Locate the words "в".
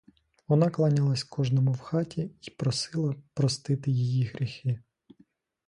1.71-1.79